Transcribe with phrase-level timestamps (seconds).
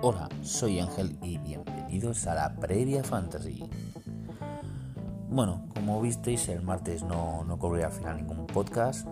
[0.00, 3.68] Hola, soy Ángel y bienvenidos a la Previa Fantasy.
[5.28, 9.08] Bueno, como visteis, el martes no, no cobré al final ningún podcast.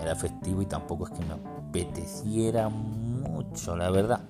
[0.00, 4.20] Era efectivo y tampoco es que me apeteciera mucho, la verdad.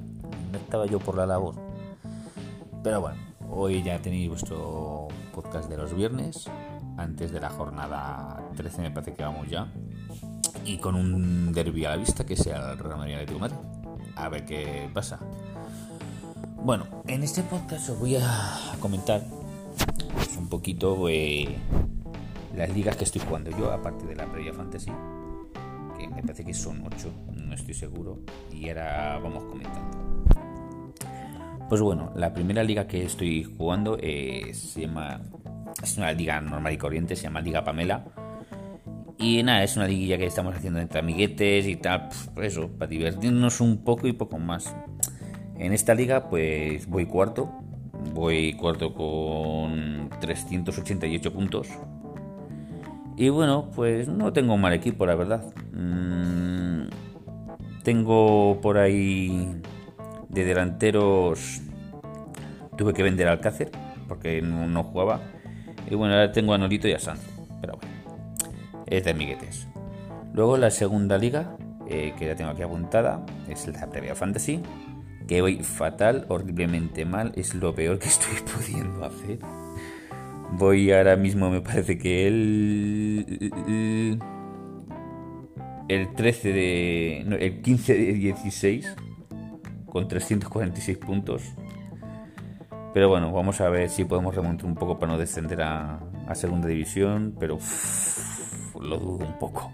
[0.50, 1.56] No estaba yo por la labor.
[2.82, 3.18] Pero bueno,
[3.50, 6.48] hoy ya tenéis vuestro podcast de los viernes,
[6.96, 9.70] antes de la jornada 13 me parece que vamos ya.
[10.64, 13.56] Y con un derby a la vista que sea el Real Madrid tu madre.
[14.16, 15.20] A ver qué pasa.
[16.62, 19.22] Bueno, en este podcast os voy a comentar
[20.14, 21.56] pues, un poquito eh,
[22.54, 24.90] las ligas que estoy jugando yo, aparte de la previa fantasy,
[25.96, 28.18] que me parece que son 8, no estoy seguro,
[28.52, 29.98] y ahora vamos comentando.
[31.68, 35.20] Pues bueno, la primera liga que estoy jugando eh, se llama,
[35.80, 38.04] es una liga normal y corriente, se llama Liga Pamela.
[39.16, 42.08] Y nada, es una liguilla que estamos haciendo entre amiguetes y tal,
[42.42, 44.74] eso, para divertirnos un poco y poco más.
[45.58, 47.50] En esta liga pues voy cuarto,
[48.14, 51.68] voy cuarto con 388 puntos.
[53.16, 55.42] Y bueno, pues no tengo un mal equipo, la verdad.
[55.72, 56.88] Mm,
[57.82, 59.60] tengo por ahí
[60.28, 61.60] de delanteros.
[62.76, 63.72] Tuve que vender al Alcácer
[64.06, 65.20] porque no, jugaba.
[65.90, 67.20] Y bueno, ahora tengo a Nolito y a Sanz.
[67.60, 67.94] Pero bueno,
[68.86, 69.66] es de amiguetes.
[70.32, 71.56] Luego la segunda liga,
[71.88, 74.62] eh, que ya tengo aquí apuntada, es la Previa Fantasy
[75.28, 79.38] que voy fatal, horriblemente mal, es lo peor que estoy pudiendo hacer.
[80.52, 84.18] Voy ahora mismo, me parece que el.
[85.88, 87.18] El 13 de.
[87.20, 88.96] el 15 de 16.
[89.86, 91.42] Con 346 puntos.
[92.94, 96.00] Pero bueno, vamos a ver si podemos remontar un poco para no descender a,
[96.34, 97.36] segunda división.
[97.38, 97.58] Pero
[98.80, 99.72] lo dudo un poco.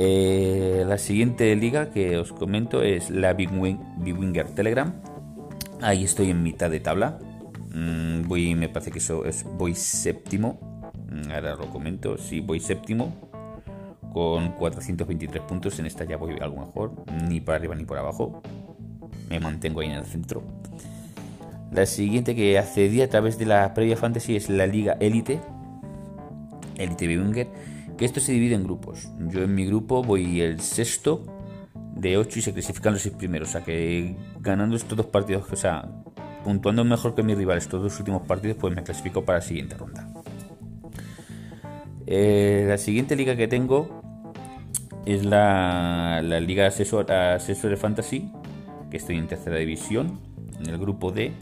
[0.00, 4.94] Eh, la siguiente liga que os comento es la Big, Winger Telegram.
[5.82, 7.18] Ahí estoy en mitad de tabla.
[7.74, 10.84] Mm, voy, me parece que eso es, voy séptimo.
[11.10, 12.16] Mm, ahora lo comento.
[12.16, 13.12] Sí, voy séptimo.
[14.12, 15.76] Con 423 puntos.
[15.80, 16.92] En esta ya voy algo mejor.
[17.28, 18.40] Ni para arriba ni por abajo.
[19.28, 20.44] Me mantengo ahí en el centro.
[21.72, 25.40] La siguiente que accedí a través de la previa fantasy es la Liga Elite.
[26.76, 27.48] Elite Winger
[27.98, 29.08] que esto se divide en grupos.
[29.28, 31.26] Yo en mi grupo voy el sexto
[31.96, 33.48] de 8 y se clasifican los seis primeros.
[33.48, 35.86] O sea que ganando estos dos partidos, o sea,
[36.44, 39.76] puntuando mejor que mis rivales estos dos últimos partidos, pues me clasifico para la siguiente
[39.76, 40.08] ronda.
[42.06, 44.00] Eh, la siguiente liga que tengo
[45.04, 48.30] es la, la Liga Asesor, de Fantasy,
[48.90, 50.20] que estoy en tercera división,
[50.58, 51.32] en el grupo D.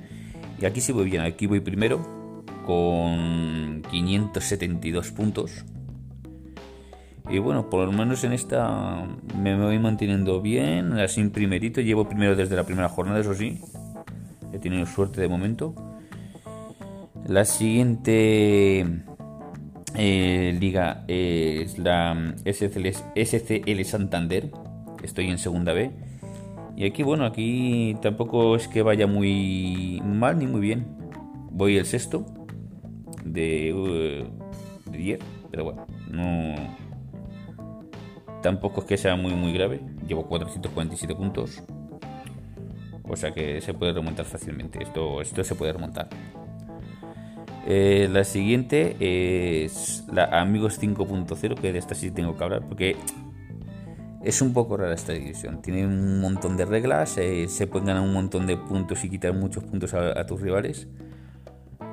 [0.59, 5.65] Y aquí sí voy bien, aquí voy primero con 572 puntos.
[7.29, 9.05] Y bueno, por lo menos en esta
[9.37, 11.81] me voy manteniendo bien, así primerito.
[11.81, 13.61] Llevo primero desde la primera jornada, eso sí.
[14.53, 15.75] He tenido suerte de momento.
[17.27, 18.87] La siguiente
[19.97, 24.51] eh, liga es la SCL, SCL Santander.
[25.03, 25.91] Estoy en segunda B.
[26.77, 30.87] Y aquí, bueno, aquí tampoco es que vaya muy mal ni muy bien.
[31.51, 32.25] Voy el sexto
[33.25, 35.21] de, uh, de 10,
[35.51, 36.86] pero bueno, no
[38.47, 39.81] Tampoco es que sea muy muy grave.
[40.07, 41.65] Llevo 447 puntos.
[43.03, 44.81] O sea que se puede remontar fácilmente.
[44.81, 46.09] Esto, esto se puede remontar.
[47.67, 52.95] Eh, la siguiente es la Amigos 5.0, que de esta sí tengo que hablar porque
[54.23, 55.61] es un poco rara esta división.
[55.61, 59.35] Tiene un montón de reglas, eh, se pueden ganar un montón de puntos y quitar
[59.35, 60.87] muchos puntos a, a, tus rivales.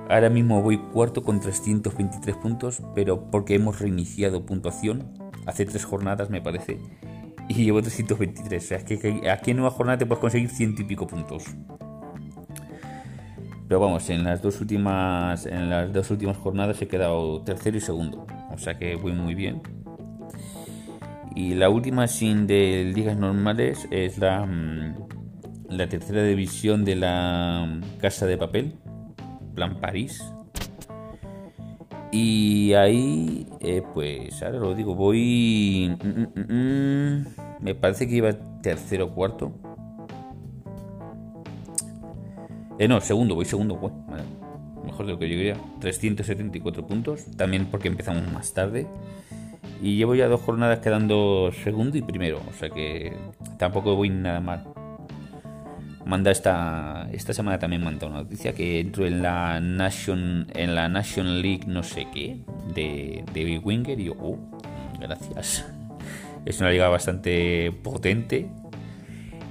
[0.07, 6.29] Ahora mismo voy cuarto con 323 puntos, pero porque hemos reiniciado puntuación hace tres jornadas,
[6.29, 6.79] me parece,
[7.47, 8.63] y llevo 323.
[8.63, 11.43] O sea, es que aquí en nueva jornada te puedes conseguir ciento y pico puntos.
[13.67, 17.81] Pero vamos, en las dos últimas en las dos últimas jornadas he quedado tercero y
[17.81, 18.27] segundo.
[18.51, 19.61] O sea que voy muy bien.
[21.35, 24.95] Y la última sin de ligas normales es la, mm,
[25.69, 28.75] la tercera división de la Casa de Papel,
[29.55, 30.23] Plan París.
[32.13, 35.97] Y ahí, eh, pues ahora lo digo, voy...
[36.03, 37.25] Mm, mm, mm,
[37.59, 38.31] me parece que iba
[38.61, 39.51] tercero o cuarto.
[42.77, 43.79] Eh, no, segundo, voy segundo.
[44.85, 45.57] mejor de lo que yo quería.
[45.79, 47.25] 374 puntos.
[47.35, 48.85] También porque empezamos más tarde.
[49.81, 52.41] Y llevo ya dos jornadas quedando segundo y primero.
[52.47, 53.11] O sea que
[53.57, 54.82] tampoco voy nada mal
[56.05, 60.89] manda esta esta semana también manda una noticia que entro en la Nation en la
[60.89, 62.39] Nation League no sé qué
[62.73, 64.37] de, de Winger y yo oh,
[64.99, 65.65] gracias
[66.45, 68.49] es una liga bastante potente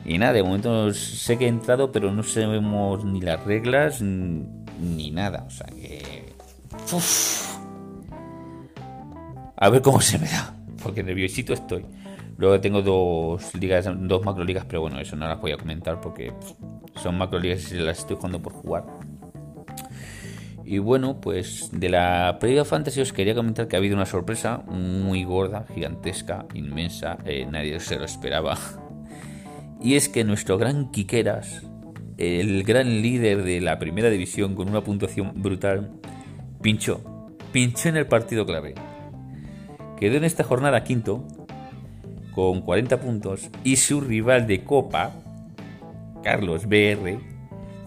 [0.05, 5.11] Y nada, de momento sé que he entrado, pero no sabemos ni las reglas ni
[5.13, 5.45] nada.
[5.47, 6.35] O sea que.
[9.57, 10.57] A ver cómo se me da.
[10.83, 11.85] Porque nerviosito estoy.
[12.37, 16.33] Luego tengo dos ligas, dos macroligas, pero bueno, eso no las voy a comentar porque
[16.97, 18.85] son macroligas y las estoy jugando por jugar.
[20.65, 24.59] Y bueno, pues de la previa fantasy os quería comentar que ha habido una sorpresa
[24.69, 28.57] muy gorda, gigantesca, inmensa, eh, nadie se lo esperaba.
[29.81, 31.63] Y es que nuestro gran Quiqueras,
[32.17, 35.91] el gran líder de la primera división con una puntuación brutal,
[36.63, 37.01] pinchó,
[37.51, 38.75] pinchó en el partido clave.
[39.99, 41.27] Quedó en esta jornada quinto
[42.35, 45.13] con 40 puntos y su rival de Copa,
[46.23, 47.19] Carlos BR,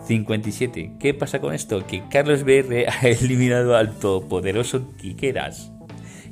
[0.05, 0.93] 57.
[0.99, 1.85] ¿Qué pasa con esto?
[1.85, 5.71] Que Carlos BR ha eliminado al todopoderoso Quiqueras.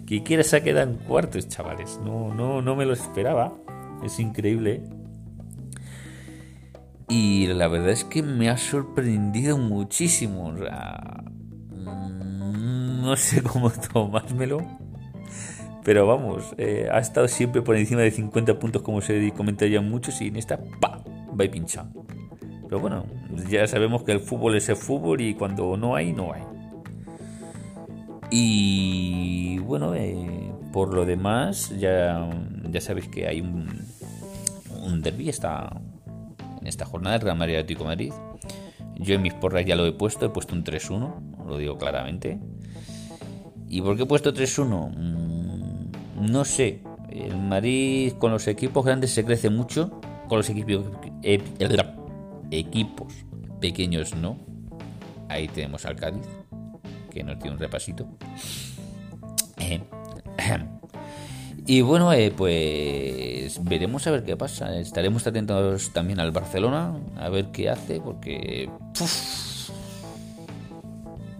[0.05, 1.99] Quiqueras ha quedado en cuartos, chavales.
[2.03, 3.53] No, no, no me lo esperaba.
[4.03, 4.83] Es increíble.
[7.09, 10.51] Y la verdad es que me ha sorprendido muchísimo.
[10.51, 14.82] Mm, no sé cómo tomármelo.
[15.83, 20.21] Pero vamos, eh, ha estado siempre por encima de 50 puntos, como se comentaría muchos,
[20.21, 21.03] y en esta, ¡pa!
[21.39, 21.85] Va y pincha.
[22.63, 23.05] Pero bueno,
[23.49, 26.41] ya sabemos que el fútbol es el fútbol y cuando no hay, no hay.
[28.31, 32.29] Y bueno, eh, por lo demás, ya,
[32.69, 33.67] ya sabéis que hay un,
[34.83, 35.69] un derby esta,
[36.61, 38.13] en esta jornada, el Real Madrid Atlético Madrid.
[38.95, 42.39] Yo en mis porras ya lo he puesto, he puesto un 3-1, lo digo claramente.
[43.67, 44.95] ¿Y por qué he puesto 3-1?
[46.19, 50.85] No sé, el Madrid con los equipos grandes se crece mucho, con los equipos,
[52.51, 53.13] equipos
[53.59, 54.37] pequeños no.
[55.29, 56.27] Ahí tenemos al Cádiz,
[57.11, 58.07] que nos tiene un repasito.
[61.65, 64.77] Y bueno, eh, pues veremos a ver qué pasa.
[64.77, 68.69] Estaremos atentos también al Barcelona, a ver qué hace, porque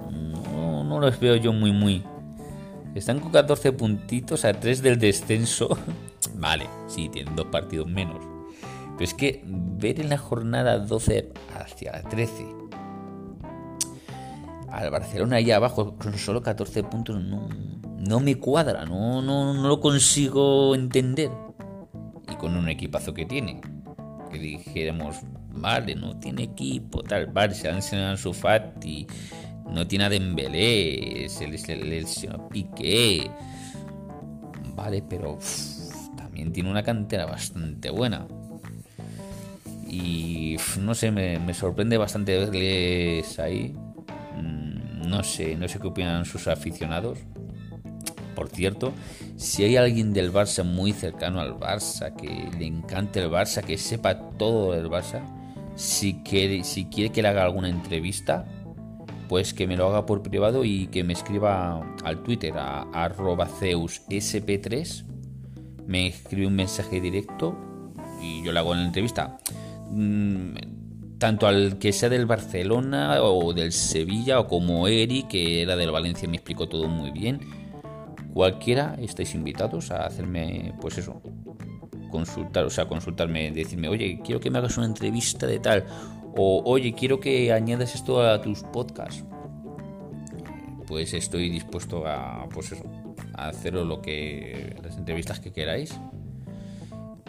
[0.09, 2.03] no, no los veo yo muy, muy,
[2.99, 5.77] están con 14 puntitos a 3 del descenso.
[6.35, 8.23] vale, sí, tienen dos partidos menos.
[8.93, 12.63] Pero es que ver en la jornada 12 hacia la 13
[14.73, 19.79] al Barcelona ahí abajo con solo 14 puntos no, me cuadra, no, no, no lo
[19.79, 21.29] consigo entender.
[22.29, 23.61] Y con un equipazo que tiene,
[24.31, 25.17] que dijéramos,
[25.51, 29.05] vale, no tiene equipo, tal, vale, se han enseñado su Fati
[29.73, 32.05] no tiene a Dembélé, se le
[32.51, 33.29] Piqué.
[34.75, 35.39] Vale, pero
[36.15, 38.27] también tiene una cantera bastante buena.
[39.87, 43.75] Y no sé, me, sorprende bastante verles ahí.
[44.37, 47.19] Mm, no sé, no sé qué opinan sus aficionados.
[48.35, 48.93] Por cierto,
[49.37, 53.77] si hay alguien del Barça muy cercano al Barça, que le encante el Barça, que
[53.77, 55.21] sepa todo del Barça,
[55.75, 58.45] si quiere, si quiere que le haga alguna entrevista,
[59.33, 63.47] pues que me lo haga por privado y que me escriba al Twitter a arroba
[63.47, 65.05] zeusSP3,
[65.87, 67.57] me escribe un mensaje directo
[68.21, 69.39] y yo le hago la entrevista.
[69.89, 75.75] Mm, tanto al que sea del Barcelona o del Sevilla o como Eri, que era
[75.75, 77.39] del Valencia, me explicó todo muy bien.
[78.35, 81.23] Cualquiera estáis invitados a hacerme, pues eso,
[82.11, 85.85] consultar, o sea, consultarme, decirme, oye, quiero que me hagas una entrevista de tal,
[86.35, 89.23] o oye, quiero que añades esto a tus podcasts.
[90.87, 92.83] Pues estoy dispuesto a, pues eso,
[93.33, 95.97] a haceros lo que las entrevistas que queráis.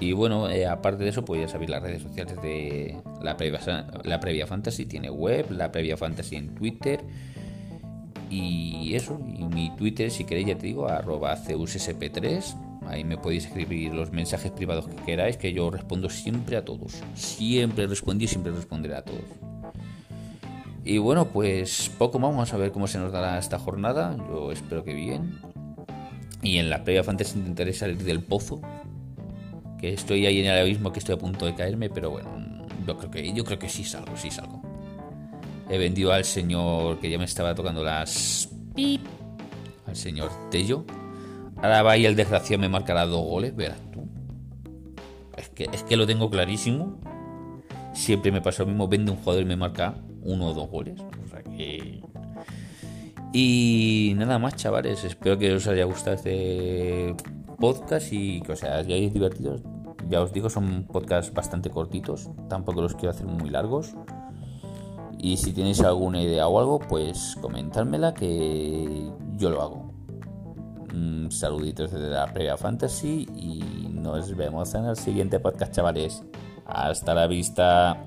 [0.00, 3.60] Y bueno, eh, aparte de eso, pues ya sabéis las redes sociales de la previa,
[4.02, 4.86] la previa Fantasy.
[4.86, 7.00] Tiene web, la previa Fantasy en Twitter.
[8.28, 12.63] Y eso, y mi Twitter, si queréis, ya te digo, arroba CUSSP3.
[12.88, 17.02] Ahí me podéis escribir los mensajes privados que queráis, que yo respondo siempre a todos.
[17.14, 19.24] Siempre respondí y siempre responderé a todos.
[20.84, 24.16] Y bueno, pues poco más, vamos a ver cómo se nos dará esta jornada.
[24.28, 25.40] Yo espero que bien.
[26.42, 28.60] Y en la previa fantasy intentaré salir del pozo.
[29.80, 32.96] Que estoy ahí en el abismo, que estoy a punto de caerme, pero bueno, yo
[32.98, 34.62] creo que, yo creo que sí salgo, sí salgo.
[35.70, 38.50] He vendido al señor que ya me estaba tocando las...
[38.74, 39.02] Pip.
[39.86, 40.84] Al señor Tello
[41.64, 44.06] Ahora va y el desgraciado me marcará dos goles, verás tú.
[45.34, 46.98] Es que, es que lo tengo clarísimo.
[47.94, 49.94] Siempre me pasa lo mismo, vende un jugador y me marca
[50.24, 51.00] uno o dos goles.
[51.00, 52.02] O sea que...
[53.32, 55.04] Y nada más, chavales.
[55.04, 57.16] Espero que os haya gustado este
[57.58, 59.56] podcast y que os hayáis divertido.
[60.10, 62.28] Ya os digo, son podcasts bastante cortitos.
[62.50, 63.94] Tampoco los quiero hacer muy largos.
[65.18, 69.83] Y si tenéis alguna idea o algo, pues comentármela que yo lo hago
[71.30, 76.22] saluditos desde la Previa Fantasy y nos vemos en el siguiente podcast, chavales.
[76.66, 78.04] Hasta la vista.